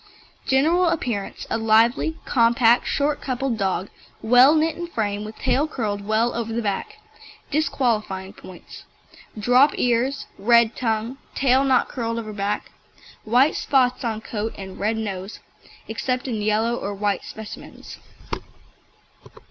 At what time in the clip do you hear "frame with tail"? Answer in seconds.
4.87-5.67